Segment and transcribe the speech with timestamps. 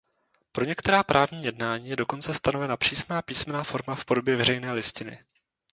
[0.51, 5.19] Pro některá právní jednání je dokonce stanovena přísná písemná forma v podobě veřejné listiny.